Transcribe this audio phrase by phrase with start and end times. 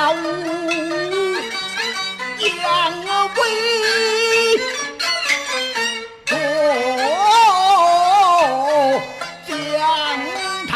[0.00, 0.08] 武
[2.38, 2.44] 将
[3.36, 3.38] 威，
[6.26, 6.32] 坐
[9.46, 9.52] 将
[10.66, 10.72] 台，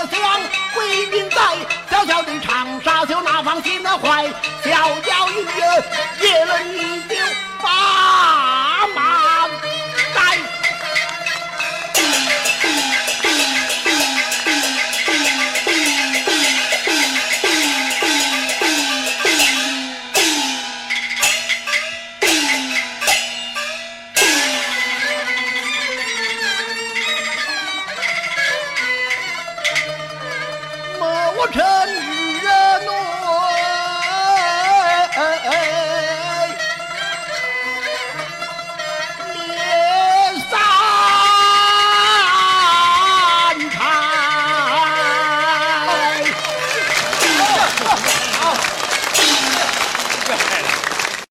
[0.00, 0.18] 我想
[0.72, 1.36] 归隐在
[1.90, 4.26] 小小的长沙就那放心怀
[4.64, 4.70] 小
[5.02, 5.84] 小云月